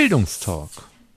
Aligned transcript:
Bildungstalk, 0.00 0.70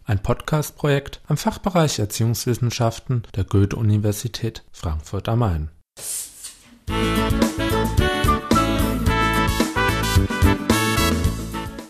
ein 0.04 0.22
Podcast-Projekt 0.22 1.22
am 1.30 1.38
Fachbereich 1.38 2.00
Erziehungswissenschaften 2.00 3.24
der 3.34 3.46
Goethe-Universität 3.46 4.66
Frankfurt 4.74 5.30
am 5.30 5.40
Main. 5.40 5.70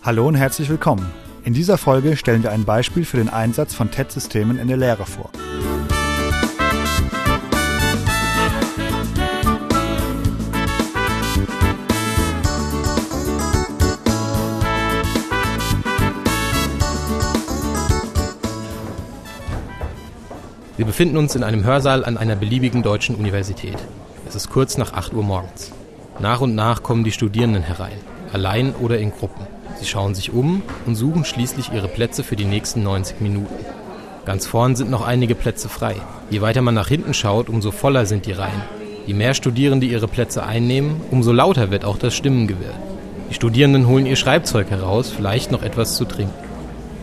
Hallo 0.03 0.27
und 0.27 0.35
herzlich 0.35 0.70
willkommen. 0.70 1.11
In 1.43 1.55
dieser 1.55 1.79
Folge 1.79 2.16
stellen 2.16 2.43
wir 2.43 2.52
ein 2.52 2.63
Beispiel 2.63 3.05
für 3.05 3.17
den 3.17 3.30
Einsatz 3.30 3.73
von 3.73 3.89
TED-Systemen 3.89 4.59
in 4.59 4.67
der 4.67 4.77
Lehre 4.77 5.07
vor. 5.07 5.31
Wir 20.76 20.86
befinden 20.86 21.18
uns 21.18 21.36
in 21.36 21.44
einem 21.44 21.63
Hörsaal 21.63 22.04
an 22.04 22.18
einer 22.18 22.36
beliebigen 22.36 22.82
deutschen 22.82 23.16
Universität. 23.16 23.77
Es 24.27 24.34
ist 24.34 24.50
kurz 24.50 24.76
nach 24.76 24.94
8 24.94 25.13
Uhr 25.13 25.22
morgens. 25.22 25.72
Nach 26.20 26.41
und 26.41 26.55
nach 26.55 26.82
kommen 26.82 27.04
die 27.04 27.12
Studierenden 27.12 27.62
herein, 27.62 27.99
allein 28.32 28.73
oder 28.73 28.98
in 28.98 29.12
Gruppen. 29.12 29.46
Sie 29.80 29.86
schauen 29.86 30.16
sich 30.16 30.34
um 30.34 30.63
und 30.88 30.96
suchen 30.96 31.26
schließlich 31.26 31.72
ihre 31.72 31.88
Plätze 31.88 32.23
für 32.23 32.36
die 32.36 32.46
nächsten 32.46 32.82
90 32.82 33.22
Minuten. 33.22 33.54
Ganz 34.26 34.48
vorn 34.48 34.76
sind 34.76 34.90
noch 34.90 35.05
einige 35.05 35.36
Plätze 35.36 35.70
frei. 35.70 35.96
Je 36.32 36.41
weiter 36.41 36.63
man 36.63 36.74
nach 36.74 36.88
hinten 36.88 37.13
schaut, 37.13 37.49
umso 37.49 37.70
voller 37.70 38.08
sind 38.08 38.26
die 38.26 38.32
Reihen. 38.32 38.63
Je 39.05 39.13
mehr 39.13 39.35
Studierende 39.35 39.85
ihre 39.85 40.08
Plätze 40.08 40.44
einnehmen, 40.44 41.02
umso 41.12 41.32
lauter 41.32 41.70
wird 41.70 41.85
auch 41.85 41.99
das 41.99 42.15
Stimmengewirr. 42.15 42.74
Die 43.30 43.35
Studierenden 43.35 43.87
holen 43.87 44.08
ihr 44.08 44.15
Schreibzeug 44.15 44.71
heraus, 44.71 45.12
vielleicht 45.15 45.52
noch 45.52 45.62
etwas 45.62 45.98
zu 45.98 46.05
trinken. 46.05 46.43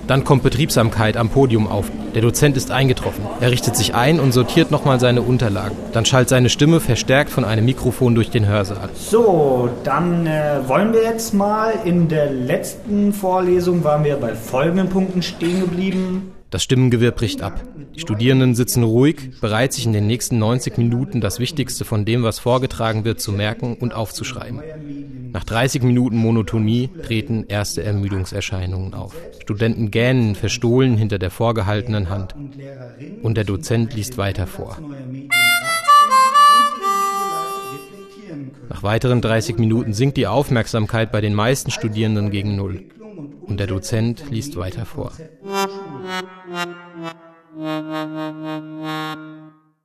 Dann 0.06 0.24
kommt 0.24 0.42
Betriebsamkeit 0.42 1.16
am 1.16 1.28
Podium 1.28 1.66
auf. 1.66 1.90
Der 2.14 2.22
Dozent 2.22 2.56
ist 2.56 2.70
eingetroffen. 2.70 3.24
Er 3.40 3.50
richtet 3.50 3.76
sich 3.76 3.94
ein 3.94 4.18
und 4.18 4.32
sortiert 4.32 4.70
nochmal 4.70 4.98
seine 4.98 5.22
Unterlagen. 5.22 5.76
Dann 5.92 6.04
schallt 6.04 6.28
seine 6.28 6.48
Stimme 6.48 6.80
verstärkt 6.80 7.30
von 7.30 7.44
einem 7.44 7.64
Mikrofon 7.64 8.14
durch 8.14 8.30
den 8.30 8.46
Hörsaal. 8.46 8.88
So, 8.94 9.68
dann 9.84 10.26
äh, 10.26 10.60
wollen 10.66 10.92
wir 10.92 11.04
jetzt 11.04 11.34
mal. 11.34 11.74
In 11.84 12.08
der 12.08 12.30
letzten 12.30 13.12
Vorlesung 13.12 13.84
waren 13.84 14.04
wir 14.04 14.16
bei 14.16 14.34
folgenden 14.34 14.88
Punkten 14.88 15.22
stehen 15.22 15.60
geblieben. 15.60 16.32
Das 16.50 16.64
Stimmengewirr 16.64 17.12
bricht 17.12 17.42
ab. 17.42 17.60
Die 17.94 18.00
Studierenden 18.00 18.56
sitzen 18.56 18.82
ruhig, 18.82 19.40
bereit, 19.40 19.72
sich 19.72 19.86
in 19.86 19.92
den 19.92 20.08
nächsten 20.08 20.38
90 20.38 20.78
Minuten 20.78 21.20
das 21.20 21.38
Wichtigste 21.38 21.84
von 21.84 22.04
dem, 22.04 22.24
was 22.24 22.40
vorgetragen 22.40 23.04
wird, 23.04 23.20
zu 23.20 23.30
merken 23.30 23.76
und 23.78 23.94
aufzuschreiben. 23.94 24.60
Nach 25.32 25.44
30 25.44 25.82
Minuten 25.82 26.16
Monotonie 26.16 26.90
treten 27.02 27.44
erste 27.46 27.82
Ermüdungserscheinungen 27.82 28.94
auf. 28.94 29.14
Studenten 29.40 29.90
gähnen 29.90 30.34
verstohlen 30.34 30.96
hinter 30.96 31.18
der 31.18 31.30
vorgehaltenen 31.30 32.08
Hand. 32.08 32.34
Und 33.22 33.36
der 33.36 33.44
Dozent 33.44 33.94
liest 33.94 34.18
weiter 34.18 34.46
vor. 34.46 34.78
Nach 38.68 38.82
weiteren 38.82 39.20
30 39.20 39.58
Minuten 39.58 39.92
sinkt 39.92 40.16
die 40.16 40.26
Aufmerksamkeit 40.26 41.12
bei 41.12 41.20
den 41.20 41.34
meisten 41.34 41.70
Studierenden 41.70 42.30
gegen 42.30 42.56
Null. 42.56 42.84
Und 43.42 43.58
der 43.58 43.66
Dozent 43.66 44.24
liest 44.30 44.56
weiter 44.56 44.86
vor. 44.86 45.12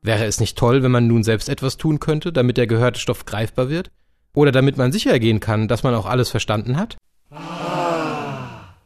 Wäre 0.02 0.26
es 0.26 0.40
nicht 0.40 0.58
toll, 0.58 0.84
wenn 0.84 0.92
man 0.92 1.08
nun 1.08 1.24
selbst 1.24 1.50
etwas 1.50 1.78
tun 1.78 2.00
könnte, 2.00 2.32
damit 2.32 2.58
der 2.58 2.68
gehörte 2.68 3.00
Stoff 3.00 3.26
greifbar 3.26 3.70
wird? 3.70 3.90
Oder 4.36 4.52
damit 4.52 4.78
man 4.78 4.92
sicher 4.92 5.18
gehen 5.20 5.40
kann, 5.40 5.68
dass 5.68 5.84
man 5.84 5.96
auch 5.96 6.06
alles 6.06 6.30
verstanden 6.30 6.78
hat? 6.78 6.98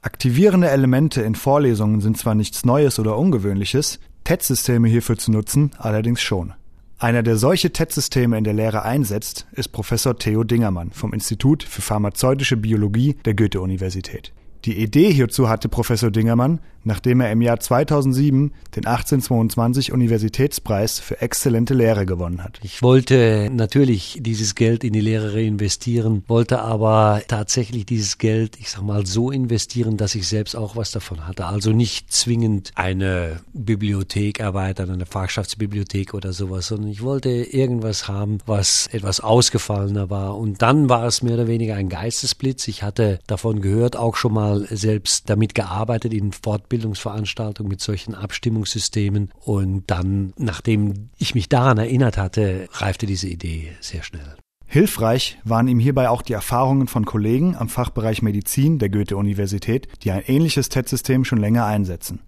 Aktivierende 0.02 0.70
Elemente 0.70 1.22
in 1.22 1.36
Vorlesungen 1.36 2.00
sind 2.00 2.18
zwar 2.18 2.36
nichts 2.36 2.64
Neues 2.64 3.00
oder 3.00 3.18
Ungewöhnliches, 3.18 4.00
TED-Systeme 4.24 4.88
hierfür 4.88 5.18
zu 5.18 5.32
nutzen 5.32 5.72
allerdings 5.78 6.22
schon. 6.22 6.54
Einer, 7.00 7.24
der 7.24 7.38
solche 7.38 7.72
TED-Systeme 7.72 8.38
in 8.38 8.44
der 8.44 8.54
Lehre 8.54 8.84
einsetzt, 8.84 9.48
ist 9.54 9.70
Professor 9.70 10.18
Theo 10.18 10.44
Dingermann 10.44 10.92
vom 10.92 11.14
Institut 11.14 11.64
für 11.64 11.82
pharmazeutische 11.82 12.58
Biologie 12.58 13.16
der 13.26 13.34
Goethe-Universität. 13.34 14.34
Die 14.66 14.78
Idee 14.78 15.12
hierzu 15.14 15.48
hatte 15.48 15.70
Professor 15.70 16.12
Dingermann, 16.12 16.60
nachdem 16.84 17.22
er 17.22 17.32
im 17.32 17.42
Jahr 17.42 17.60
2007 17.60 18.52
den 18.76 18.86
1822 18.86 19.92
Universitätspreis 19.92 21.00
für 21.00 21.22
exzellente 21.22 21.74
Lehre 21.74 22.06
gewonnen 22.06 22.44
hat. 22.44 22.60
Ich 22.64 22.82
wollte 22.82 23.50
natürlich 23.52 24.20
dieses 24.22 24.56
Geld 24.56 24.84
in 24.84 24.94
die 24.94 25.02
Lehre 25.02 25.34
reinvestieren, 25.34 26.24
wollte 26.28 26.62
aber 26.62 27.22
tatsächlich 27.28 27.86
dieses 27.86 28.18
Geld, 28.18 28.58
ich 28.60 28.70
sag 28.70 28.82
mal, 28.82 29.06
so 29.06 29.32
investieren, 29.32 29.98
dass 29.98 30.16
ich 30.16 30.28
selbst 30.28 30.56
auch 30.56 30.76
was 30.76 30.92
davon 30.92 31.28
hatte. 31.28 31.46
Also 31.46 31.72
nicht 31.72 32.12
zwingend 32.12 32.72
eine 32.76 33.42
Bibliothek 33.54 34.40
erweitern, 34.40 34.90
eine 34.90 35.06
Fachschaftsbibliothek 35.06 36.14
oder 36.14 36.34
sowas, 36.34 36.68
sondern 36.68 36.90
ich 36.90 37.02
wollte 37.02 37.30
irgendwas 37.30 38.08
haben, 38.08 38.40
was 38.46 38.88
etwas 38.88 39.20
ausgefallener 39.20 40.10
war. 40.10 40.38
Und 40.38 40.62
dann 40.62 40.90
war 40.90 41.06
es 41.06 41.22
mehr 41.22 41.36
oder 41.36 41.48
weniger 41.48 41.76
ein 41.76 41.90
Geistesblitz. 41.90 42.68
Ich 42.68 42.84
hatte 42.84 43.20
davon 43.28 43.62
gehört, 43.62 43.96
auch 43.96 44.16
schon 44.16 44.34
mal 44.34 44.49
selbst 44.58 45.30
damit 45.30 45.56
gearbeitet 45.56 46.14
in 46.14 46.32
Fortbildung 46.32 46.90
Fortbildungsveranstaltung 46.90 47.68
mit 47.68 47.82
solchen 47.82 48.16
Abstimmungssystemen. 48.16 49.32
Und 49.40 49.84
dann, 49.88 50.34
nachdem 50.38 51.10
ich 51.18 51.36
mich 51.36 51.50
daran 51.50 51.78
erinnert 51.78 52.18
hatte, 52.18 52.68
reifte 52.74 53.06
diese 53.06 53.28
Idee 53.28 53.72
sehr 53.82 54.04
schnell. 54.04 54.36
Hilfreich 54.66 55.40
waren 55.44 55.68
ihm 55.68 55.80
hierbei 55.80 56.10
auch 56.10 56.22
die 56.22 56.34
Erfahrungen 56.34 56.88
von 56.88 57.06
Kollegen 57.06 57.56
am 57.56 57.70
Fachbereich 57.70 58.22
Medizin 58.22 58.78
der 58.78 58.90
Goethe-Universität, 58.90 59.88
die 60.04 60.12
ein 60.12 60.24
ähnliches 60.28 60.70
TED-System 60.70 61.26
schon 61.26 61.40
länger 61.40 61.66
einsetzen. 61.66 62.20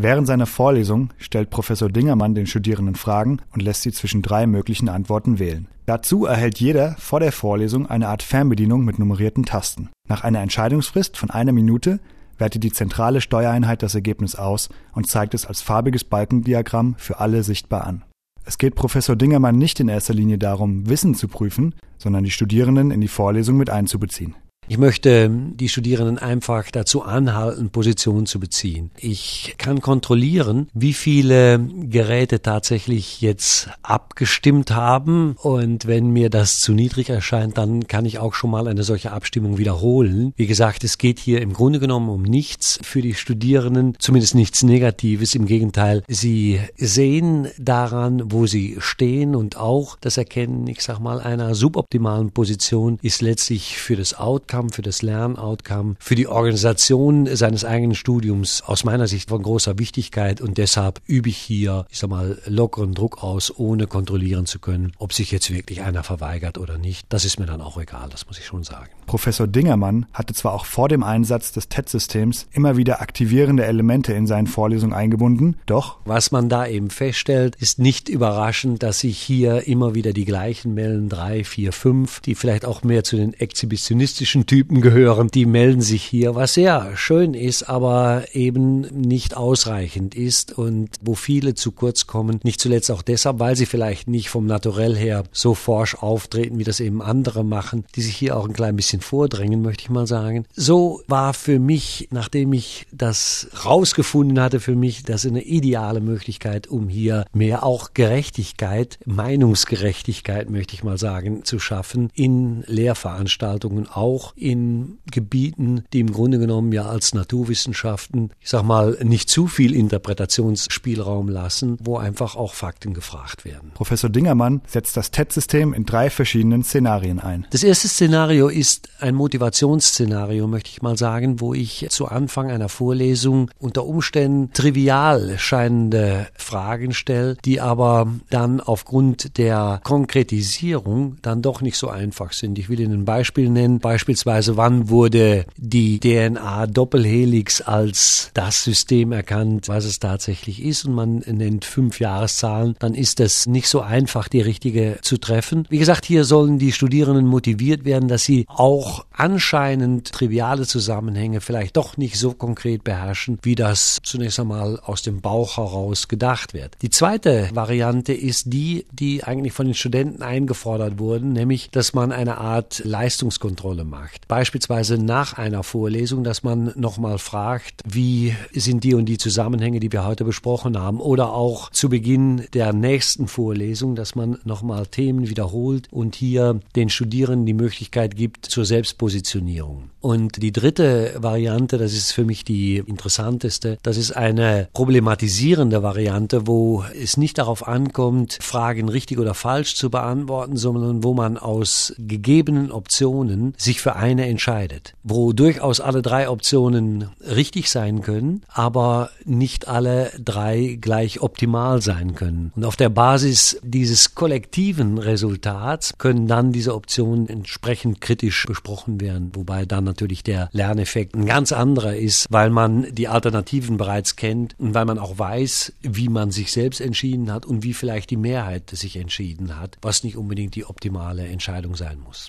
Während 0.00 0.28
seiner 0.28 0.46
Vorlesung 0.46 1.10
stellt 1.18 1.50
Professor 1.50 1.88
Dingermann 1.88 2.36
den 2.36 2.46
Studierenden 2.46 2.94
Fragen 2.94 3.40
und 3.52 3.62
lässt 3.62 3.82
sie 3.82 3.90
zwischen 3.90 4.22
drei 4.22 4.46
möglichen 4.46 4.88
Antworten 4.88 5.40
wählen. 5.40 5.66
Dazu 5.86 6.24
erhält 6.24 6.60
jeder 6.60 6.94
vor 7.00 7.18
der 7.18 7.32
Vorlesung 7.32 7.88
eine 7.88 8.06
Art 8.06 8.22
Fernbedienung 8.22 8.84
mit 8.84 9.00
nummerierten 9.00 9.44
Tasten. 9.44 9.88
Nach 10.08 10.22
einer 10.22 10.40
Entscheidungsfrist 10.40 11.16
von 11.16 11.30
einer 11.30 11.50
Minute 11.50 11.98
wertet 12.38 12.62
die 12.62 12.70
zentrale 12.70 13.20
Steuereinheit 13.20 13.82
das 13.82 13.96
Ergebnis 13.96 14.36
aus 14.36 14.68
und 14.92 15.08
zeigt 15.08 15.34
es 15.34 15.46
als 15.46 15.62
farbiges 15.62 16.04
Balkendiagramm 16.04 16.94
für 16.96 17.18
alle 17.18 17.42
sichtbar 17.42 17.84
an. 17.84 18.04
Es 18.44 18.56
geht 18.56 18.76
Professor 18.76 19.16
Dingermann 19.16 19.58
nicht 19.58 19.80
in 19.80 19.88
erster 19.88 20.14
Linie 20.14 20.38
darum, 20.38 20.88
Wissen 20.88 21.16
zu 21.16 21.26
prüfen, 21.26 21.74
sondern 21.98 22.22
die 22.22 22.30
Studierenden 22.30 22.92
in 22.92 23.00
die 23.00 23.08
Vorlesung 23.08 23.56
mit 23.56 23.68
einzubeziehen. 23.68 24.36
Ich 24.70 24.76
möchte 24.76 25.30
die 25.30 25.70
Studierenden 25.70 26.18
einfach 26.18 26.70
dazu 26.70 27.02
anhalten, 27.02 27.70
Position 27.70 28.26
zu 28.26 28.38
beziehen. 28.38 28.90
Ich 28.98 29.54
kann 29.56 29.80
kontrollieren, 29.80 30.68
wie 30.74 30.92
viele 30.92 31.58
Geräte 31.58 32.42
tatsächlich 32.42 33.22
jetzt 33.22 33.70
abgestimmt 33.82 34.70
haben 34.72 35.36
und 35.40 35.86
wenn 35.86 36.10
mir 36.10 36.28
das 36.28 36.58
zu 36.58 36.74
niedrig 36.74 37.08
erscheint, 37.08 37.56
dann 37.56 37.86
kann 37.86 38.04
ich 38.04 38.18
auch 38.18 38.34
schon 38.34 38.50
mal 38.50 38.68
eine 38.68 38.82
solche 38.82 39.10
Abstimmung 39.10 39.56
wiederholen. 39.56 40.34
Wie 40.36 40.46
gesagt, 40.46 40.84
es 40.84 40.98
geht 40.98 41.18
hier 41.18 41.40
im 41.40 41.54
Grunde 41.54 41.80
genommen 41.80 42.10
um 42.10 42.22
nichts 42.22 42.78
für 42.82 43.00
die 43.00 43.14
Studierenden, 43.14 43.94
zumindest 43.98 44.34
nichts 44.34 44.62
Negatives. 44.62 45.34
Im 45.34 45.46
Gegenteil, 45.46 46.02
sie 46.08 46.60
sehen 46.76 47.48
daran, 47.58 48.30
wo 48.30 48.46
sie 48.46 48.76
stehen 48.80 49.34
und 49.34 49.56
auch 49.56 49.96
das 49.98 50.18
Erkennen, 50.18 50.66
ich 50.66 50.82
sag 50.82 50.98
mal, 50.98 51.20
einer 51.20 51.54
suboptimalen 51.54 52.32
Position 52.32 52.98
ist 53.00 53.22
letztlich 53.22 53.78
für 53.78 53.96
das 53.96 54.12
Outcome 54.12 54.57
Outcome, 54.58 54.72
für 54.72 54.82
das 54.82 55.02
Lernoutcome, 55.02 55.94
für 56.00 56.14
die 56.16 56.26
Organisation 56.26 57.28
seines 57.36 57.64
eigenen 57.64 57.94
Studiums 57.94 58.62
aus 58.62 58.82
meiner 58.82 59.06
Sicht 59.06 59.28
von 59.28 59.42
großer 59.42 59.78
Wichtigkeit 59.78 60.40
und 60.40 60.58
deshalb 60.58 61.00
übe 61.06 61.28
ich 61.28 61.36
hier, 61.36 61.86
ich 61.90 61.98
sag 61.98 62.10
mal, 62.10 62.38
lockeren 62.46 62.94
Druck 62.94 63.22
aus, 63.22 63.56
ohne 63.56 63.86
kontrollieren 63.86 64.46
zu 64.46 64.58
können, 64.58 64.92
ob 64.98 65.12
sich 65.12 65.30
jetzt 65.30 65.52
wirklich 65.52 65.82
einer 65.82 66.02
verweigert 66.02 66.58
oder 66.58 66.76
nicht. 66.76 67.06
Das 67.08 67.24
ist 67.24 67.38
mir 67.38 67.46
dann 67.46 67.60
auch 67.60 67.78
egal, 67.78 68.08
das 68.10 68.26
muss 68.26 68.38
ich 68.38 68.46
schon 68.46 68.64
sagen. 68.64 68.90
Professor 69.08 69.48
Dingermann 69.48 70.06
hatte 70.12 70.34
zwar 70.34 70.52
auch 70.52 70.66
vor 70.66 70.88
dem 70.88 71.02
Einsatz 71.02 71.50
des 71.50 71.68
TED-Systems 71.68 72.46
immer 72.52 72.76
wieder 72.76 73.00
aktivierende 73.00 73.64
Elemente 73.64 74.12
in 74.12 74.28
seinen 74.28 74.46
Vorlesungen 74.46 74.92
eingebunden, 74.92 75.56
doch 75.66 75.96
was 76.04 76.30
man 76.30 76.48
da 76.48 76.66
eben 76.66 76.90
feststellt, 76.90 77.56
ist 77.56 77.78
nicht 77.78 78.08
überraschend, 78.08 78.82
dass 78.82 79.00
sich 79.00 79.18
hier 79.18 79.66
immer 79.66 79.94
wieder 79.94 80.12
die 80.12 80.26
gleichen 80.26 80.74
melden, 80.74 81.08
drei, 81.08 81.42
vier, 81.42 81.72
fünf, 81.72 82.20
die 82.20 82.34
vielleicht 82.34 82.64
auch 82.64 82.82
mehr 82.84 83.02
zu 83.02 83.16
den 83.16 83.32
exhibitionistischen 83.32 84.46
Typen 84.46 84.80
gehören, 84.82 85.28
die 85.28 85.46
melden 85.46 85.80
sich 85.80 86.04
hier, 86.04 86.34
was 86.34 86.54
sehr 86.54 86.96
schön 86.96 87.32
ist, 87.32 87.68
aber 87.68 88.24
eben 88.32 88.82
nicht 88.82 89.36
ausreichend 89.36 90.14
ist 90.14 90.56
und 90.56 90.90
wo 91.00 91.14
viele 91.14 91.54
zu 91.54 91.72
kurz 91.72 92.06
kommen, 92.06 92.40
nicht 92.42 92.60
zuletzt 92.60 92.90
auch 92.90 93.02
deshalb, 93.02 93.38
weil 93.38 93.56
sie 93.56 93.66
vielleicht 93.66 94.06
nicht 94.06 94.28
vom 94.28 94.46
Naturell 94.46 94.94
her 94.94 95.24
so 95.32 95.54
forsch 95.54 95.94
auftreten, 95.94 96.58
wie 96.58 96.64
das 96.64 96.80
eben 96.80 97.00
andere 97.00 97.42
machen, 97.42 97.84
die 97.96 98.02
sich 98.02 98.14
hier 98.14 98.36
auch 98.36 98.46
ein 98.46 98.52
klein 98.52 98.76
bisschen 98.76 98.97
vordrängen, 99.00 99.62
möchte 99.62 99.84
ich 99.84 99.90
mal 99.90 100.06
sagen. 100.06 100.44
So 100.54 101.02
war 101.06 101.34
für 101.34 101.58
mich, 101.58 102.08
nachdem 102.10 102.52
ich 102.52 102.86
das 102.92 103.48
rausgefunden 103.64 104.40
hatte, 104.40 104.60
für 104.60 104.76
mich 104.76 105.02
das 105.02 105.26
eine 105.26 105.42
ideale 105.42 106.00
Möglichkeit, 106.00 106.66
um 106.66 106.88
hier 106.88 107.24
mehr 107.32 107.64
auch 107.64 107.94
Gerechtigkeit, 107.94 108.98
Meinungsgerechtigkeit, 109.04 110.50
möchte 110.50 110.74
ich 110.74 110.84
mal 110.84 110.98
sagen, 110.98 111.44
zu 111.44 111.58
schaffen 111.58 112.10
in 112.14 112.62
Lehrveranstaltungen, 112.66 113.88
auch 113.88 114.32
in 114.36 114.98
Gebieten, 115.10 115.84
die 115.92 116.00
im 116.00 116.12
Grunde 116.12 116.38
genommen 116.38 116.72
ja 116.72 116.86
als 116.86 117.14
Naturwissenschaften, 117.14 118.30
ich 118.40 118.50
sag 118.50 118.62
mal, 118.62 118.98
nicht 119.02 119.30
zu 119.30 119.46
viel 119.46 119.74
Interpretationsspielraum 119.74 121.28
lassen, 121.28 121.78
wo 121.80 121.96
einfach 121.96 122.36
auch 122.36 122.54
Fakten 122.54 122.94
gefragt 122.94 123.44
werden. 123.44 123.72
Professor 123.74 124.10
Dingermann 124.10 124.60
setzt 124.66 124.96
das 124.96 125.10
TED-System 125.10 125.72
in 125.72 125.84
drei 125.84 126.10
verschiedenen 126.10 126.62
Szenarien 126.62 127.20
ein. 127.20 127.46
Das 127.50 127.62
erste 127.62 127.88
Szenario 127.88 128.48
ist 128.48 128.87
ein 129.00 129.14
Motivationsszenario, 129.14 130.46
möchte 130.46 130.70
ich 130.70 130.82
mal 130.82 130.96
sagen, 130.96 131.40
wo 131.40 131.54
ich 131.54 131.86
zu 131.90 132.06
Anfang 132.06 132.50
einer 132.50 132.68
Vorlesung 132.68 133.50
unter 133.58 133.84
Umständen 133.84 134.52
trivial 134.52 135.38
scheinende 135.38 136.28
Fragen 136.36 136.92
stelle, 136.92 137.36
die 137.44 137.60
aber 137.60 138.08
dann 138.30 138.60
aufgrund 138.60 139.38
der 139.38 139.80
Konkretisierung 139.84 141.16
dann 141.22 141.42
doch 141.42 141.60
nicht 141.60 141.76
so 141.76 141.88
einfach 141.88 142.32
sind. 142.32 142.58
Ich 142.58 142.68
will 142.68 142.80
Ihnen 142.80 143.02
ein 143.02 143.04
Beispiel 143.04 143.50
nennen. 143.50 143.78
Beispielsweise, 143.78 144.56
wann 144.56 144.88
wurde 144.88 145.44
die 145.56 146.00
DNA-Doppelhelix 146.00 147.60
als 147.60 148.30
das 148.34 148.64
System 148.64 149.12
erkannt, 149.12 149.68
was 149.68 149.84
es 149.84 149.98
tatsächlich 149.98 150.62
ist 150.62 150.84
und 150.84 150.94
man 150.94 151.18
nennt 151.26 151.64
fünf 151.64 152.00
Jahreszahlen, 152.00 152.74
dann 152.78 152.94
ist 152.94 153.20
es 153.20 153.46
nicht 153.46 153.68
so 153.68 153.80
einfach, 153.80 154.28
die 154.28 154.40
richtige 154.40 154.98
zu 155.02 155.18
treffen. 155.18 155.66
Wie 155.68 155.78
gesagt, 155.78 156.04
hier 156.04 156.24
sollen 156.24 156.58
die 156.58 156.72
Studierenden 156.72 157.26
motiviert 157.26 157.84
werden, 157.84 158.08
dass 158.08 158.24
sie 158.24 158.46
auch 158.48 158.77
anscheinend 159.12 160.12
triviale 160.12 160.66
Zusammenhänge 160.66 161.40
vielleicht 161.40 161.76
doch 161.76 161.96
nicht 161.96 162.18
so 162.18 162.32
konkret 162.32 162.84
beherrschen, 162.84 163.38
wie 163.42 163.54
das 163.54 163.98
zunächst 164.02 164.40
einmal 164.40 164.78
aus 164.80 165.02
dem 165.02 165.20
Bauch 165.20 165.56
heraus 165.56 166.08
gedacht 166.08 166.54
wird. 166.54 166.76
Die 166.82 166.90
zweite 166.90 167.48
Variante 167.52 168.12
ist 168.12 168.52
die, 168.52 168.86
die 168.92 169.24
eigentlich 169.24 169.52
von 169.52 169.66
den 169.66 169.74
Studenten 169.74 170.22
eingefordert 170.22 170.98
wurden, 170.98 171.32
nämlich, 171.32 171.70
dass 171.70 171.94
man 171.94 172.12
eine 172.12 172.38
Art 172.38 172.82
Leistungskontrolle 172.84 173.84
macht. 173.84 174.28
Beispielsweise 174.28 174.98
nach 174.98 175.34
einer 175.34 175.62
Vorlesung, 175.62 176.24
dass 176.24 176.42
man 176.42 176.72
nochmal 176.76 177.18
fragt, 177.18 177.82
wie 177.88 178.34
sind 178.52 178.84
die 178.84 178.94
und 178.94 179.06
die 179.06 179.18
Zusammenhänge, 179.18 179.80
die 179.80 179.92
wir 179.92 180.04
heute 180.04 180.24
besprochen 180.24 180.78
haben, 180.78 181.00
oder 181.00 181.32
auch 181.32 181.70
zu 181.70 181.88
Beginn 181.88 182.44
der 182.54 182.72
nächsten 182.72 183.28
Vorlesung, 183.28 183.94
dass 183.94 184.14
man 184.14 184.38
nochmal 184.44 184.86
Themen 184.86 185.28
wiederholt 185.28 185.88
und 185.90 186.14
hier 186.14 186.60
den 186.76 186.88
Studierenden 186.88 187.46
die 187.46 187.54
Möglichkeit 187.54 188.16
gibt 188.16 188.46
zur 188.46 188.64
Selbstpositionierung. 188.68 189.90
Und 190.00 190.40
die 190.40 190.52
dritte 190.52 191.14
Variante, 191.18 191.76
das 191.76 191.92
ist 191.92 192.12
für 192.12 192.24
mich 192.24 192.44
die 192.44 192.76
interessanteste, 192.76 193.78
das 193.82 193.96
ist 193.96 194.12
eine 194.12 194.68
problematisierende 194.72 195.82
Variante, 195.82 196.46
wo 196.46 196.84
es 196.94 197.16
nicht 197.16 197.38
darauf 197.38 197.66
ankommt, 197.66 198.38
Fragen 198.40 198.88
richtig 198.88 199.18
oder 199.18 199.34
falsch 199.34 199.74
zu 199.74 199.90
beantworten, 199.90 200.56
sondern 200.56 201.02
wo 201.02 201.14
man 201.14 201.36
aus 201.36 201.94
gegebenen 201.98 202.70
Optionen 202.70 203.54
sich 203.56 203.80
für 203.80 203.96
eine 203.96 204.28
entscheidet, 204.28 204.94
wo 205.02 205.32
durchaus 205.32 205.80
alle 205.80 206.00
drei 206.00 206.28
Optionen 206.28 207.08
richtig 207.20 207.70
sein 207.70 208.02
können, 208.02 208.42
aber 208.48 209.10
nicht 209.24 209.66
alle 209.66 210.12
drei 210.22 210.78
gleich 210.80 211.20
optimal 211.20 211.82
sein 211.82 212.14
können. 212.14 212.52
Und 212.54 212.64
auf 212.64 212.76
der 212.76 212.88
Basis 212.88 213.58
dieses 213.64 214.14
kollektiven 214.14 214.98
Resultats 214.98 215.94
können 215.98 216.28
dann 216.28 216.52
diese 216.52 216.74
Optionen 216.74 217.28
entsprechend 217.28 218.00
kritisch 218.00 218.46
besprochen 218.46 218.57
werden, 219.00 219.30
wobei 219.34 219.64
dann 219.64 219.84
natürlich 219.84 220.22
der 220.22 220.48
Lerneffekt 220.52 221.14
ein 221.14 221.26
ganz 221.26 221.52
anderer 221.52 221.96
ist, 221.96 222.26
weil 222.30 222.50
man 222.50 222.86
die 222.94 223.08
Alternativen 223.08 223.76
bereits 223.76 224.16
kennt 224.16 224.54
und 224.58 224.74
weil 224.74 224.84
man 224.84 224.98
auch 224.98 225.18
weiß, 225.18 225.72
wie 225.82 226.08
man 226.08 226.30
sich 226.30 226.52
selbst 226.52 226.80
entschieden 226.80 227.32
hat 227.32 227.46
und 227.46 227.62
wie 227.62 227.74
vielleicht 227.74 228.10
die 228.10 228.16
Mehrheit 228.16 228.70
sich 228.70 228.96
entschieden 228.96 229.58
hat, 229.58 229.78
was 229.82 230.04
nicht 230.04 230.16
unbedingt 230.16 230.54
die 230.54 230.64
optimale 230.64 231.26
Entscheidung 231.26 231.76
sein 231.76 231.98
muss. 232.00 232.28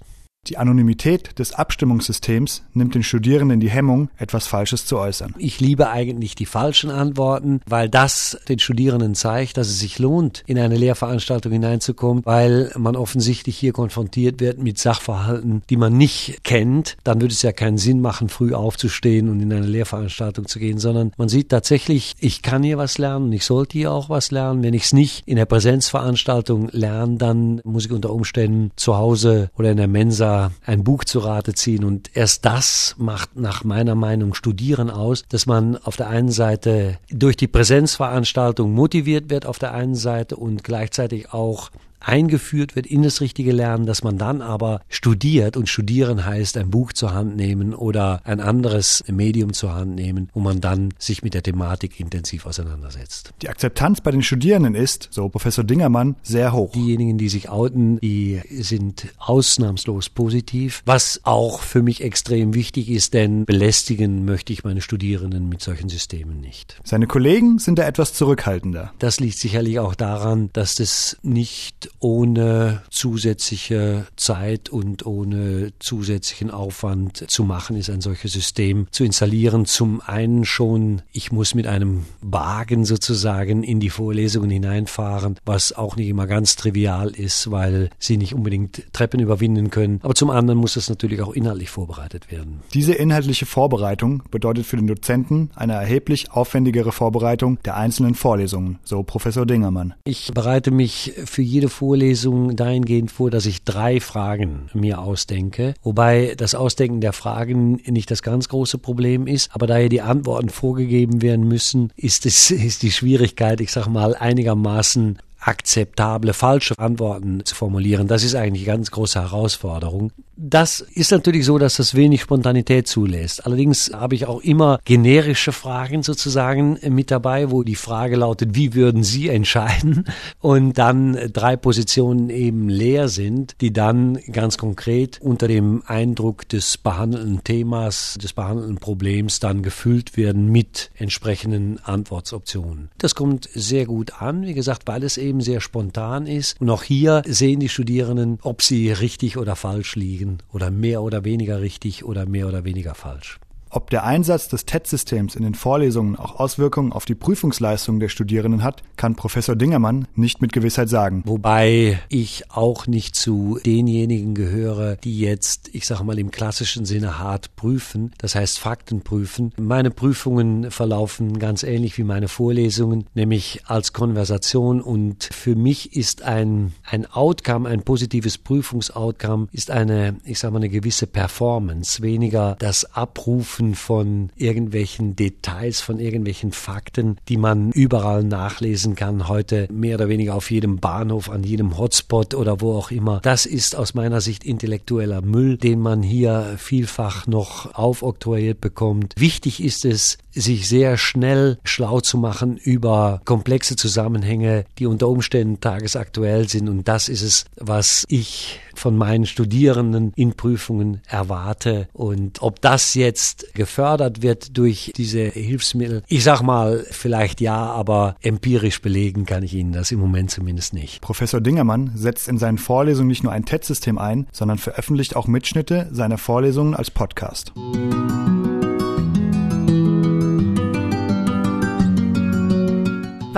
Die 0.49 0.57
Anonymität 0.57 1.37
des 1.37 1.53
Abstimmungssystems 1.53 2.63
nimmt 2.73 2.95
den 2.95 3.03
Studierenden 3.03 3.59
die 3.59 3.69
Hemmung, 3.69 4.09
etwas 4.17 4.47
Falsches 4.47 4.83
zu 4.87 4.97
äußern. 4.97 5.35
Ich 5.37 5.59
liebe 5.59 5.91
eigentlich 5.91 6.33
die 6.33 6.47
falschen 6.47 6.89
Antworten, 6.89 7.61
weil 7.67 7.87
das 7.87 8.35
den 8.49 8.57
Studierenden 8.57 9.13
zeigt, 9.13 9.57
dass 9.57 9.67
es 9.67 9.79
sich 9.79 9.99
lohnt, 9.99 10.43
in 10.47 10.57
eine 10.57 10.75
Lehrveranstaltung 10.75 11.51
hineinzukommen, 11.51 12.25
weil 12.25 12.71
man 12.75 12.95
offensichtlich 12.95 13.59
hier 13.59 13.73
konfrontiert 13.73 14.39
wird 14.39 14.57
mit 14.57 14.79
Sachverhalten, 14.79 15.61
die 15.69 15.77
man 15.77 15.95
nicht 15.95 16.43
kennt. 16.43 16.97
Dann 17.03 17.21
würde 17.21 17.33
es 17.33 17.43
ja 17.43 17.51
keinen 17.51 17.77
Sinn 17.77 18.01
machen, 18.01 18.27
früh 18.27 18.55
aufzustehen 18.55 19.29
und 19.29 19.41
in 19.41 19.53
eine 19.53 19.67
Lehrveranstaltung 19.67 20.47
zu 20.47 20.57
gehen, 20.57 20.79
sondern 20.79 21.11
man 21.15 21.29
sieht 21.29 21.49
tatsächlich, 21.49 22.15
ich 22.17 22.41
kann 22.41 22.63
hier 22.63 22.79
was 22.79 22.97
lernen, 22.97 23.31
ich 23.33 23.45
sollte 23.45 23.77
hier 23.77 23.91
auch 23.91 24.09
was 24.09 24.31
lernen. 24.31 24.63
Wenn 24.63 24.73
ich 24.73 24.85
es 24.85 24.93
nicht 24.93 25.27
in 25.27 25.35
der 25.35 25.45
Präsenzveranstaltung 25.45 26.69
lerne, 26.71 27.17
dann 27.17 27.61
muss 27.63 27.85
ich 27.85 27.91
unter 27.91 28.11
Umständen 28.11 28.71
zu 28.77 28.97
Hause 28.97 29.51
oder 29.55 29.69
in 29.69 29.77
der 29.77 29.87
Mensa 29.87 30.28
ein 30.65 30.83
Buch 30.83 31.03
zu 31.03 31.19
Rate 31.19 31.53
ziehen. 31.53 31.83
Und 31.83 32.15
erst 32.15 32.45
das 32.45 32.95
macht 32.97 33.35
nach 33.35 33.63
meiner 33.63 33.95
Meinung 33.95 34.33
Studieren 34.33 34.89
aus, 34.89 35.23
dass 35.29 35.45
man 35.45 35.77
auf 35.77 35.95
der 35.95 36.09
einen 36.09 36.31
Seite 36.31 36.97
durch 37.09 37.37
die 37.37 37.47
Präsenzveranstaltung 37.47 38.71
motiviert 38.73 39.29
wird, 39.29 39.45
auf 39.45 39.59
der 39.59 39.73
einen 39.73 39.95
Seite 39.95 40.35
und 40.35 40.63
gleichzeitig 40.63 41.33
auch 41.33 41.69
eingeführt 41.99 42.75
wird 42.75 42.87
in 42.87 43.03
das 43.03 43.21
richtige 43.21 43.51
Lernen, 43.51 43.85
dass 43.85 44.03
man 44.03 44.17
dann 44.17 44.41
aber 44.41 44.81
studiert 44.89 45.57
und 45.57 45.69
studieren 45.69 46.25
heißt 46.25 46.57
ein 46.57 46.69
Buch 46.69 46.93
zur 46.93 47.13
Hand 47.13 47.35
nehmen 47.35 47.73
oder 47.73 48.21
ein 48.23 48.39
anderes 48.39 49.03
Medium 49.07 49.53
zur 49.53 49.75
Hand 49.75 49.95
nehmen, 49.95 50.29
wo 50.33 50.39
man 50.39 50.61
dann 50.61 50.93
sich 50.97 51.23
mit 51.23 51.33
der 51.33 51.43
Thematik 51.43 51.99
intensiv 51.99 52.45
auseinandersetzt. 52.45 53.31
Die 53.41 53.49
Akzeptanz 53.49 54.01
bei 54.01 54.11
den 54.11 54.23
Studierenden 54.23 54.75
ist, 54.75 55.09
so 55.11 55.29
Professor 55.29 55.63
Dingermann, 55.63 56.15
sehr 56.23 56.53
hoch. 56.53 56.71
Diejenigen, 56.71 57.17
die 57.17 57.29
sich 57.29 57.49
outen, 57.49 57.99
die 57.99 58.41
sind 58.49 59.07
ausnahmslos 59.17 60.09
positiv, 60.09 60.81
was 60.85 61.21
auch 61.23 61.61
für 61.61 61.81
mich 61.81 62.03
extrem 62.03 62.53
wichtig 62.53 62.89
ist, 62.89 63.13
denn 63.13 63.45
belästigen 63.45 64.25
möchte 64.25 64.53
ich 64.53 64.63
meine 64.63 64.81
Studierenden 64.81 65.49
mit 65.49 65.61
solchen 65.61 65.89
Systemen 65.89 66.39
nicht. 66.39 66.79
Seine 66.83 67.07
Kollegen 67.07 67.59
sind 67.59 67.79
da 67.79 67.83
etwas 67.83 68.13
zurückhaltender. 68.13 68.93
Das 68.99 69.19
liegt 69.19 69.37
sicherlich 69.37 69.79
auch 69.79 69.95
daran, 69.95 70.49
dass 70.53 70.75
das 70.75 71.17
nicht 71.23 71.88
ohne 71.99 72.81
zusätzliche 72.89 74.05
Zeit 74.15 74.69
und 74.69 75.05
ohne 75.05 75.71
zusätzlichen 75.79 76.51
Aufwand 76.51 77.25
zu 77.29 77.43
machen 77.43 77.75
ist, 77.75 77.89
ein 77.89 78.01
solches 78.01 78.33
System 78.33 78.87
zu 78.91 79.03
installieren. 79.03 79.65
Zum 79.65 80.01
einen 80.05 80.45
schon, 80.45 81.01
ich 81.11 81.31
muss 81.31 81.55
mit 81.55 81.67
einem 81.67 82.05
Wagen 82.21 82.85
sozusagen 82.85 83.63
in 83.63 83.79
die 83.79 83.89
Vorlesungen 83.89 84.49
hineinfahren, 84.49 85.37
was 85.45 85.73
auch 85.73 85.95
nicht 85.95 86.07
immer 86.07 86.27
ganz 86.27 86.55
trivial 86.55 87.09
ist, 87.09 87.51
weil 87.51 87.89
sie 87.99 88.17
nicht 88.17 88.33
unbedingt 88.33 88.83
Treppen 88.93 89.19
überwinden 89.19 89.69
können. 89.69 89.99
Aber 90.03 90.15
zum 90.15 90.29
anderen 90.29 90.59
muss 90.59 90.75
es 90.75 90.89
natürlich 90.89 91.21
auch 91.21 91.33
inhaltlich 91.33 91.69
vorbereitet 91.69 92.31
werden. 92.31 92.61
Diese 92.73 92.93
inhaltliche 92.93 93.45
Vorbereitung 93.45 94.23
bedeutet 94.31 94.65
für 94.65 94.77
den 94.77 94.87
Dozenten 94.87 95.51
eine 95.55 95.73
erheblich 95.73 96.31
aufwendigere 96.31 96.91
Vorbereitung 96.91 97.59
der 97.63 97.77
einzelnen 97.77 98.15
Vorlesungen, 98.15 98.79
so 98.83 99.03
Professor 99.03 99.45
Dingermann. 99.45 99.93
Ich 100.03 100.31
bereite 100.33 100.71
mich 100.71 101.13
für 101.25 101.41
jede 101.41 101.69
Vorlesung 101.79 102.57
dahingehend 102.57 103.09
vor, 103.09 103.31
dass 103.31 103.45
ich 103.45 103.63
drei 103.63 104.01
Fragen 104.01 104.69
mir 104.73 104.99
ausdenke, 104.99 105.75
wobei 105.81 106.33
das 106.35 106.53
Ausdenken 106.53 106.99
der 106.99 107.13
Fragen 107.13 107.75
nicht 107.85 108.11
das 108.11 108.21
ganz 108.21 108.49
große 108.49 108.79
Problem 108.79 109.27
ist, 109.27 109.49
aber 109.53 109.65
da 109.65 109.77
ja 109.77 109.87
die 109.87 110.01
Antworten 110.01 110.49
vorgegeben 110.49 111.21
werden 111.21 111.47
müssen, 111.47 111.93
ist 111.95 112.25
es 112.25 112.51
ist 112.69 112.83
die 112.83 112.91
Schwierigkeit, 112.91 113.61
ich 113.61 113.71
sag 113.71 113.87
mal, 113.87 114.13
einigermaßen 114.13 115.19
akzeptable 115.39 116.33
falsche 116.33 116.77
Antworten 116.77 117.45
zu 117.45 117.55
formulieren. 117.55 118.09
Das 118.09 118.25
ist 118.25 118.35
eigentlich 118.35 118.67
eine 118.67 118.77
ganz 118.77 118.91
große 118.91 119.21
Herausforderung. 119.21 120.11
Das 120.41 120.79
ist 120.79 121.11
natürlich 121.11 121.43
so, 121.45 121.57
dass 121.57 121.75
das 121.75 121.95
wenig 121.95 122.21
Spontanität 122.21 122.87
zulässt. 122.87 123.45
Allerdings 123.45 123.91
habe 123.93 124.15
ich 124.15 124.25
auch 124.25 124.39
immer 124.39 124.79
generische 124.85 125.51
Fragen 125.51 126.01
sozusagen 126.01 126.79
mit 126.87 127.11
dabei, 127.11 127.51
wo 127.51 127.63
die 127.63 127.75
Frage 127.75 128.15
lautet, 128.15 128.55
wie 128.55 128.73
würden 128.73 129.03
Sie 129.03 129.27
entscheiden? 129.27 130.05
Und 130.39 130.77
dann 130.77 131.19
drei 131.33 131.57
Positionen 131.57 132.29
eben 132.29 132.69
leer 132.69 133.09
sind, 133.09 133.55
die 133.59 133.73
dann 133.73 134.17
ganz 134.31 134.57
konkret 134.57 135.19
unter 135.21 135.49
dem 135.49 135.83
Eindruck 135.85 136.47
des 136.47 136.77
behandelten 136.77 137.43
Themas, 137.43 138.17
des 138.23 138.31
behandelten 138.31 138.77
Problems 138.77 139.41
dann 139.41 139.61
gefüllt 139.61 140.15
werden 140.15 140.49
mit 140.49 140.89
entsprechenden 140.95 141.79
Antwortoptionen. 141.83 142.87
Das 142.97 143.13
kommt 143.13 143.49
sehr 143.53 143.85
gut 143.85 144.21
an, 144.21 144.45
wie 144.45 144.53
gesagt, 144.53 144.83
weil 144.85 145.03
es 145.03 145.17
eben 145.17 145.41
sehr 145.41 145.59
spontan 145.59 146.27
ist. 146.27 146.61
Und 146.61 146.69
auch 146.69 146.83
hier 146.83 147.23
sehen 147.27 147.59
die 147.59 147.67
Studierenden, 147.67 148.39
ob 148.41 148.61
sie 148.61 148.93
richtig 148.93 149.35
oder 149.35 149.57
falsch 149.57 149.97
liegen 149.97 150.28
oder 150.53 150.69
mehr 150.71 151.01
oder 151.01 151.23
weniger 151.25 151.61
richtig 151.61 152.05
oder 152.05 152.25
mehr 152.25 152.47
oder 152.47 152.63
weniger 152.63 152.95
falsch. 152.95 153.39
Ob 153.71 153.91
der 153.91 154.03
Einsatz 154.03 154.47
des 154.47 154.65
TED-Systems 154.65 155.35
in 155.35 155.43
den 155.43 155.53
Vorlesungen 155.53 156.15
auch 156.15 156.39
Auswirkungen 156.39 156.91
auf 156.91 157.05
die 157.05 157.13
Prüfungsleistung 157.13 157.99
der 157.99 158.09
Studierenden 158.09 158.63
hat, 158.63 158.81
kann 158.97 159.15
Professor 159.15 159.55
Dingermann 159.55 160.07
nicht 160.15 160.41
mit 160.41 160.53
Gewissheit 160.53 160.89
sagen. 160.89 161.21
Wobei 161.25 161.99
ich 162.09 162.49
auch 162.49 162.87
nicht 162.87 163.15
zu 163.15 163.59
denjenigen 163.63 164.33
gehöre, 164.33 164.95
die 164.95 165.19
jetzt, 165.19 165.69
ich 165.73 165.85
sage 165.85 166.03
mal 166.03 166.17
im 166.17 166.31
klassischen 166.31 166.85
Sinne 166.85 167.19
hart 167.19 167.55
prüfen, 167.55 168.11
das 168.17 168.33
heißt 168.33 168.57
Fakten 168.57 169.01
prüfen. 169.01 169.53
Meine 169.57 169.91
Prüfungen 169.91 170.71
verlaufen 170.71 171.37
ganz 171.37 171.61
ähnlich 171.61 171.95
wie 171.99 172.03
meine 172.03 172.27
Vorlesungen, 172.27 173.05
nämlich 173.13 173.61
als 173.67 173.93
Konversation 173.93 174.81
und 174.81 175.29
für 175.31 175.55
mich 175.55 175.95
ist 175.95 176.23
ein, 176.23 176.73
ein 176.89 177.05
Outcome, 177.05 177.69
ein 177.69 177.83
positives 177.83 178.39
Prüfungsoutcome, 178.39 179.47
ist 179.51 179.69
eine, 179.69 180.15
ich 180.25 180.39
sage 180.39 180.53
mal, 180.53 180.57
eine 180.57 180.69
gewisse 180.69 181.05
Performance, 181.05 182.01
weniger 182.01 182.55
das 182.57 182.95
Abrufen 182.95 183.58
Abrufen 183.59 183.75
von 183.75 184.29
irgendwelchen 184.37 185.15
Details, 185.17 185.81
von 185.81 185.99
irgendwelchen 185.99 186.53
Fakten, 186.53 187.17
die 187.27 187.35
man 187.35 187.71
überall 187.71 188.23
nachlesen 188.23 188.95
kann, 188.95 189.27
heute 189.27 189.67
mehr 189.71 189.95
oder 189.95 190.07
weniger 190.07 190.35
auf 190.35 190.49
jedem 190.49 190.77
Bahnhof, 190.77 191.29
an 191.29 191.43
jedem 191.43 191.77
Hotspot 191.77 192.33
oder 192.33 192.61
wo 192.61 192.77
auch 192.77 192.91
immer. 192.91 193.19
Das 193.21 193.45
ist 193.45 193.75
aus 193.75 193.93
meiner 193.93 194.21
Sicht 194.21 194.45
intellektueller 194.45 195.21
Müll, 195.21 195.57
den 195.57 195.79
man 195.79 196.01
hier 196.01 196.55
vielfach 196.57 197.27
noch 197.27 197.73
aufoktroyiert 197.73 198.61
bekommt. 198.61 199.13
Wichtig 199.17 199.61
ist 199.61 199.83
es, 199.83 200.17
sich 200.31 200.67
sehr 200.69 200.97
schnell 200.97 201.57
schlau 201.63 202.01
zu 202.01 202.17
machen 202.17 202.57
über 202.57 203.21
komplexe 203.25 203.75
Zusammenhänge, 203.75 204.65
die 204.77 204.85
unter 204.85 205.07
Umständen 205.07 205.59
tagesaktuell 205.59 206.47
sind. 206.47 206.69
Und 206.69 206.87
das 206.87 207.09
ist 207.09 207.21
es, 207.21 207.45
was 207.57 208.05
ich 208.07 208.59
von 208.75 208.95
meinen 208.95 209.25
Studierenden 209.25 210.13
in 210.15 210.33
Prüfungen 210.33 211.01
erwarte. 211.07 211.89
Und 211.93 212.41
ob 212.41 212.61
das 212.61 212.93
jetzt 212.93 213.47
gefördert 213.53 214.21
wird 214.21 214.57
durch 214.57 214.91
diese 214.95 215.21
Hilfsmittel, 215.23 216.03
ich 216.07 216.23
sag 216.23 216.41
mal, 216.41 216.85
vielleicht 216.91 217.41
ja, 217.41 217.57
aber 217.57 218.15
empirisch 218.21 218.81
belegen 218.81 219.25
kann 219.25 219.43
ich 219.43 219.53
Ihnen 219.53 219.73
das 219.73 219.91
im 219.91 219.99
Moment 219.99 220.31
zumindest 220.31 220.73
nicht. 220.73 221.01
Professor 221.01 221.41
Dingermann 221.41 221.91
setzt 221.95 222.27
in 222.27 222.37
seinen 222.37 222.57
Vorlesungen 222.57 223.07
nicht 223.07 223.23
nur 223.23 223.33
ein 223.33 223.45
TED-System 223.45 223.97
ein, 223.97 224.27
sondern 224.31 224.57
veröffentlicht 224.57 225.15
auch 225.15 225.27
Mitschnitte 225.27 225.89
seiner 225.91 226.17
Vorlesungen 226.17 226.75
als 226.75 226.91
Podcast. 226.91 227.53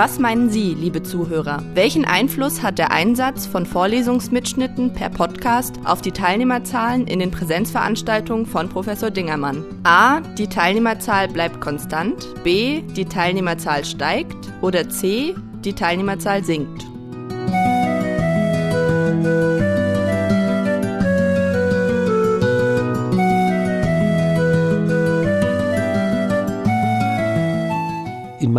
Was 0.01 0.17
meinen 0.17 0.49
Sie, 0.49 0.73
liebe 0.73 1.03
Zuhörer? 1.03 1.61
Welchen 1.75 2.05
Einfluss 2.05 2.63
hat 2.63 2.79
der 2.79 2.89
Einsatz 2.89 3.45
von 3.45 3.67
Vorlesungsmitschnitten 3.67 4.93
per 4.93 5.11
Podcast 5.11 5.75
auf 5.85 6.01
die 6.01 6.11
Teilnehmerzahlen 6.11 7.05
in 7.05 7.19
den 7.19 7.29
Präsenzveranstaltungen 7.29 8.47
von 8.47 8.67
Professor 8.67 9.11
Dingermann? 9.11 9.63
A. 9.83 10.21
Die 10.39 10.47
Teilnehmerzahl 10.47 11.27
bleibt 11.27 11.61
konstant. 11.61 12.25
B. 12.43 12.81
Die 12.81 13.05
Teilnehmerzahl 13.05 13.85
steigt. 13.85 14.51
Oder 14.63 14.89
C. 14.89 15.35
Die 15.63 15.73
Teilnehmerzahl 15.73 16.43
sinkt. 16.43 16.90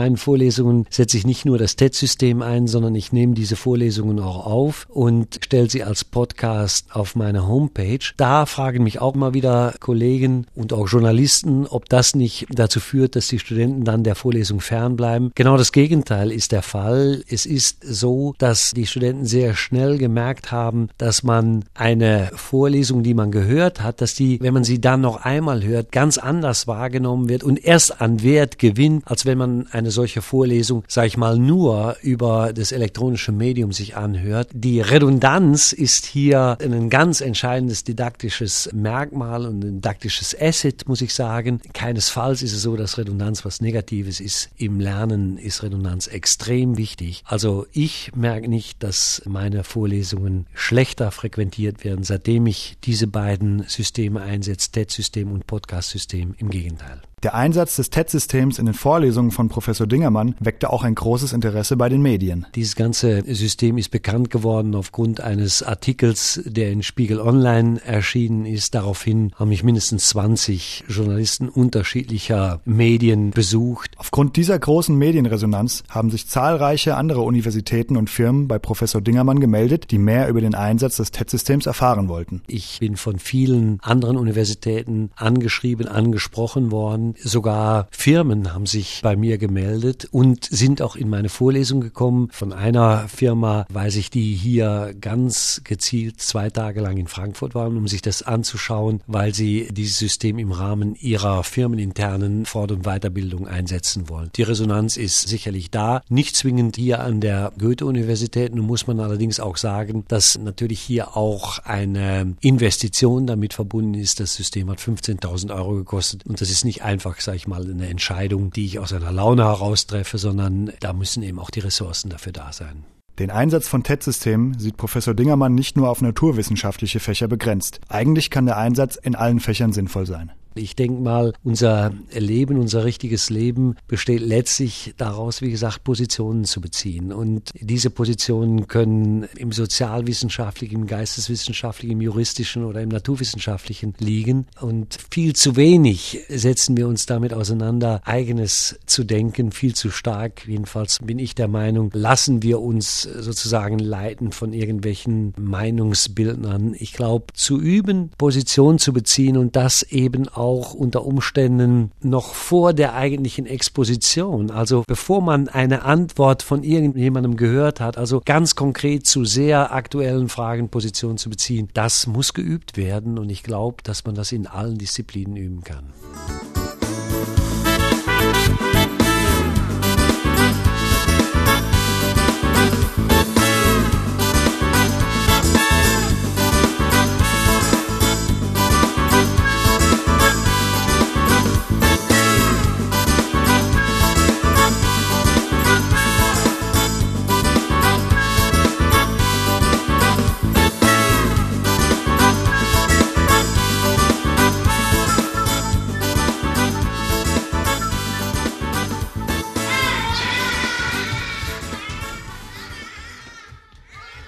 Meinen 0.03 0.17
Vorlesungen 0.17 0.87
setze 0.91 1.17
ich 1.17 1.25
nicht 1.25 1.45
nur 1.45 1.59
das 1.59 1.77
TED-System 1.77 2.43
ein, 2.43 2.67
sondern 2.67 2.97
ich 2.97 3.13
nehme 3.13 3.35
diese 3.35 3.55
Vorlesungen 3.55 4.19
auch 4.19 4.47
auf 4.47 4.89
und 4.91 5.39
stelle 5.45 5.71
sie 5.71 5.85
als 5.85 6.05
Podcast 6.05 6.87
auf 6.91 7.15
meine 7.15 7.47
Homepage. 7.47 8.01
Da 8.17 8.47
fragen 8.47 8.83
mich 8.83 9.01
auch 9.01 9.15
mal 9.15 9.33
wieder 9.33 9.75
Kollegen 9.79 10.49
und 10.57 10.73
auch 10.73 10.89
Journalisten, 10.89 11.69
ob 11.69 11.89
das 11.89 12.17
nicht 12.17 12.47
dazu 12.51 12.81
führt, 12.81 13.15
dass 13.15 13.29
die 13.29 13.39
Studenten 13.39 13.85
dann 13.85 14.03
der 14.03 14.17
Vorlesung 14.17 14.61
fernbleiben. 14.61 15.31
Genau 15.37 15.57
das 15.57 15.71
Gegenteil 15.71 16.33
ist 16.33 16.51
der 16.51 16.63
Fall. 16.63 17.23
Es 17.29 17.47
ist 17.47 17.85
so, 17.85 18.35
dass 18.39 18.73
die 18.73 18.89
Studenten 18.89 19.25
sehr 19.25 19.55
schnell 19.55 19.99
gemerkt 19.99 20.51
haben, 20.51 20.89
dass 20.99 21.23
man 21.23 21.65
eine 21.75 22.33
Vorlesung, 22.35 23.05
die 23.05 23.15
man 23.15 23.31
gehört 23.31 23.81
hat, 23.81 24.01
dass 24.01 24.17
die, 24.17 24.41
wenn 24.41 24.53
man 24.53 24.65
sie 24.65 24.81
dann 24.81 25.01
noch 25.01 25.25
einmal 25.25 25.63
hört, 25.63 25.93
ganz 25.93 26.19
anders 26.19 26.67
wahrgenommen 26.67 27.29
wird 27.29 27.45
und 27.45 27.65
erst 27.65 28.01
an 28.01 28.25
Wert 28.25 28.59
gewinnt, 28.59 29.05
als 29.07 29.27
wenn 29.27 29.39
man 29.39 29.69
eine 29.71 29.92
solche 29.93 30.23
Vorlesung, 30.23 30.85
sage 30.89 31.07
ich 31.07 31.17
mal, 31.17 31.39
nur 31.39 31.97
über 32.03 32.53
das 32.53 32.73
elektronische 32.73 33.31
Medium 33.31 33.73
sich 33.73 33.97
anhört. 33.97 34.49
Die 34.53 34.81
Redundanz 34.81 35.73
ist 35.73 36.07
hier 36.07 36.59
ein 36.61 36.91
ganz 36.91 37.21
entscheidendes 37.21 37.85
didaktisches 37.85 38.71
Merkmal 38.73 39.47
und 39.47 39.63
ein 39.63 39.75
didaktisches 39.77 40.37
Asset, 40.39 40.89
muss 40.89 41.01
ich 41.01 41.15
sagen. 41.15 41.61
Keinesfalls 41.73 42.43
ist 42.43 42.53
es 42.53 42.63
so, 42.63 42.77
dass 42.77 42.99
Redundanz 42.99 43.45
was 43.45 43.61
Negatives 43.61 44.21
ist. 44.21 44.51
Im 44.57 44.81
Lernen 44.81 45.39
ist 45.39 45.63
Redundanz 45.63 46.07
extrem 46.07 46.77
wichtig. 46.77 47.23
Also 47.27 47.67
ich 47.73 48.11
merke 48.15 48.49
nicht, 48.49 48.83
dass 48.83 49.23
meine 49.27 49.65
Vorlesungen 49.65 50.47
schlechter 50.55 51.11
frequentiert 51.11 51.85
werden, 51.85 52.05
seitdem 52.05 52.47
ich 52.47 52.77
diese 52.85 53.07
beiden 53.07 53.65
Systeme 53.69 54.21
einsetze, 54.23 54.73
TED-System 54.73 55.31
und 55.31 55.47
Podcast-System. 55.47 56.35
Im 56.39 56.51
Gegenteil. 56.51 57.03
Der 57.23 57.37
Einsatz 57.37 57.77
des 57.77 57.91
TED-Systems 57.91 58.59
in 58.59 58.67
den 58.67 58.75
Vorlesungen 58.75 59.31
von 59.31 59.49
Professor 59.49 59.87
Dingermann 59.87 60.35
weckte 60.41 60.71
auch 60.71 60.83
ein 60.83 60.97
großes 60.97 61.33
Interesse 61.33 61.77
bei 61.77 61.89
den 61.89 62.03
Medien. 62.03 62.47
Dieses 62.57 62.75
ganze 62.75 63.23
System 63.33 63.79
ist 63.79 63.91
bekannt 63.91 64.29
geworden 64.29 64.75
aufgrund 64.75 65.21
eines 65.21 65.63
Artikels, 65.63 66.43
der 66.45 66.73
in 66.73 66.83
Spiegel 66.83 67.21
Online 67.21 67.81
erschienen 67.85 68.45
ist. 68.45 68.75
Daraufhin 68.75 69.31
haben 69.37 69.51
mich 69.51 69.63
mindestens 69.63 70.09
20 70.09 70.83
Journalisten 70.89 71.49
unterschiedlicher 71.49 72.61
Medien 72.65 73.31
besucht. 73.31 73.93
Aufgrund 73.99 74.35
dieser 74.35 74.59
großen 74.59 74.99
Medienresonanz 74.99 75.85
haben 75.89 76.11
sich 76.11 76.27
zahlreiche 76.27 76.97
andere 76.97 77.21
Universitäten 77.21 77.97
und 77.97 78.11
Firmen 78.11 78.49
bei 78.49 78.59
Professor 78.59 79.01
Dingermann 79.01 79.39
gemeldet, 79.39 79.93
die 79.93 79.99
mehr 79.99 80.27
über 80.27 80.41
den 80.41 80.57
Einsatz 80.57 80.97
des 80.97 81.13
TED-Systems 81.13 81.67
erfahren 81.67 82.09
wollten. 82.09 82.43
Ich 82.49 82.81
bin 82.81 82.97
von 82.97 83.21
vielen 83.21 83.79
anderen 83.81 84.17
Universitäten 84.17 85.13
angeschrieben, 85.15 85.87
angesprochen 85.87 86.73
worden 86.73 87.12
Sogar 87.23 87.89
Firmen 87.91 88.55
haben 88.55 88.67
sich 88.67 89.01
bei 89.03 89.17
mir 89.17 89.39
gemeldet 89.39 90.09
und 90.11 90.45
sind 90.45 90.83
auch 90.83 90.97
in 90.97 91.09
meine 91.09 91.29
Vorlesung 91.29 91.81
gekommen. 91.81 92.29
Von 92.33 92.53
einer 92.53 93.09
Firma 93.09 93.67
weiß 93.71 93.97
ich, 93.97 94.11
die 94.11 94.35
hier 94.35 94.95
ganz 95.01 95.63
gezielt 95.65 96.21
zwei 96.21 96.51
Tage 96.51 96.81
lang 96.81 96.97
in 96.97 97.09
Frankfurt 97.09 97.55
waren, 97.55 97.77
um 97.77 97.89
sich 97.89 98.03
das 98.03 98.23
anzuschauen, 98.23 99.01
weil 99.07 99.35
sie 99.35 99.69
dieses 99.71 99.99
System 99.99 100.39
im 100.39 100.53
Rahmen 100.53 100.95
ihrer 100.95 101.45
firmeninternen 101.45 102.47
Fort- 102.47 102.73
und 102.73 102.85
Weiterbildung 102.85 103.49
einsetzen 103.49 104.09
wollen. 104.09 104.31
Die 104.37 104.43
Resonanz 104.43 104.97
ist 104.97 105.29
sicherlich 105.29 105.71
da, 105.71 106.03
nicht 106.09 106.37
zwingend 106.37 106.77
hier 106.77 107.01
an 107.01 107.21
der 107.21 107.53
Goethe-Universität. 107.59 108.55
Nun 108.55 108.67
muss 108.67 108.87
man 108.87 109.01
allerdings 109.01 109.41
auch 109.41 109.57
sagen, 109.57 110.05
dass 110.09 110.39
natürlich 110.39 110.81
hier 110.81 111.17
auch 111.17 111.59
eine 111.61 112.37
Investition 112.41 113.27
damit 113.27 113.55
verbunden 113.55 113.95
ist. 113.95 114.21
Das 114.21 114.35
System 114.35 114.71
hat 114.71 114.79
15.000 114.79 115.55
Euro 115.55 115.75
gekostet 115.75 116.25
und 116.27 116.41
das 116.41 116.51
ist 116.51 116.65
nicht 116.65 116.83
einfach 116.83 117.02
einfach, 117.05 117.21
sage 117.21 117.37
ich 117.37 117.49
mal, 117.49 117.69
eine 117.69 117.89
Entscheidung, 117.89 118.51
die 118.51 118.65
ich 118.65 118.79
aus 118.79 118.93
einer 118.93 119.11
Laune 119.11 119.45
heraus 119.45 119.87
treffe, 119.89 120.19
sondern 120.19 120.73
da 120.79 120.93
müssen 120.93 121.25
eben 121.25 121.41
auch 121.41 121.51
die 121.51 121.61
Ressourcen 121.61 122.11
dafür 122.11 122.33
da 122.33 122.53
sein. 122.53 122.85
Den 123.19 123.31
Einsatz 123.31 123.67
von 123.67 123.83
TED-Systemen 123.83 124.59
sieht 124.59 124.77
Professor 124.77 125.13
Dingermann 125.13 125.55
nicht 125.55 125.77
nur 125.77 125.91
auf 125.91 126.01
naturwissenschaftliche 126.01 127.01
Fächer 127.01 127.27
begrenzt. 127.27 127.81
Eigentlich 127.89 128.31
kann 128.31 128.47
der 128.47 128.57
Einsatz 128.57 128.97
in 128.97 129.17
allen 129.17 129.41
Fächern 129.41 129.73
sinnvoll 129.73 130.07
sein. 130.07 130.33
Ich 130.55 130.77
denke 130.77 131.01
mal, 131.01 131.33
unser 131.43 131.93
Leben, 132.13 132.59
unser 132.59 132.85
richtiges 132.85 133.31
Leben 133.31 133.77
besteht 133.87 134.21
letztlich 134.21 134.95
daraus, 134.97 135.41
wie 135.41 135.51
gesagt, 135.51 135.85
Positionen 135.85 136.45
zu 136.45 136.61
beziehen. 136.61 137.13
Und 137.13 137.51
diese 137.59 137.91
Positionen 137.91 138.69
können 138.69 139.25
im 139.37 139.53
sozialwissenschaftlichen, 139.53 140.83
im 140.83 140.87
geisteswissenschaftlichen, 140.87 141.93
im 141.93 142.01
juristischen 142.01 142.65
oder 142.65 142.83
im 142.83 142.91
naturwissenschaftlichen 142.91 143.95
liegen. 143.99 144.47
Und 144.61 144.99
viel 145.11 145.35
zu 145.35 145.57
wenig 145.57 146.21
setzen 146.29 146.77
wir 146.77 146.87
uns 146.89 147.07
damit 147.07 147.33
auseinander, 147.33 148.01
eigenes 148.05 148.79
zu 148.87 149.05
denken, 149.05 149.53
viel 149.53 149.75
zu 149.75 149.91
stark. 149.91 150.47
Jedenfalls 150.47 150.99
bin 151.03 151.19
ich 151.19 151.35
der 151.35 151.49
Meinung, 151.49 151.91
lassen 151.95 152.43
wir 152.43 152.61
uns 152.61 153.03
sozusagen 153.03 153.79
leiten 153.79 154.33
von 154.33 154.53
irgendwelchen 154.53 155.33
Meinungsbildnern. 155.39 156.75
Ich 156.79 156.93
glaube, 156.93 157.27
zu 157.35 157.59
üben, 157.59 158.11
Positionen 158.19 158.79
zu 158.79 158.93
beziehen 158.93 159.37
und 159.37 159.57
das 159.57 159.83
eben 159.85 160.29
auch 160.29 160.42
auch 160.43 160.75
unter 160.75 161.07
Umständen 161.07 161.93
noch 162.01 162.35
vor 162.35 162.73
der 162.73 162.95
eigentlichen 162.95 163.47
Exposition, 163.47 164.51
also 164.51 164.83
bevor 164.87 165.23
man 165.23 165.49
eine 165.49 165.83
Antwort 165.83 166.43
von 166.43 166.65
irgendjemandem 166.65 167.37
gehört 167.37 167.81
hat, 167.81 167.97
also 167.97 168.21
ganz 168.25 168.57
konkret 168.57 169.07
zu 169.07 169.25
sehr 169.25 169.73
aktuellen 169.73 170.29
Fragen 170.29 170.69
Position 170.69 171.17
zu 171.17 171.31
beziehen, 171.31 171.69
das 171.75 172.07
muss 172.09 172.35
geübt 172.35 172.77
werden 172.77 173.19
und 173.19 173.31
ich 173.31 173.45
glaube, 173.45 173.83
dass 173.85 174.05
man 174.05 174.15
das 174.17 174.33
in 174.33 174.47
allen 174.47 174.79
Disziplinen 174.79 175.37
üben 175.37 175.63
kann. 175.63 175.93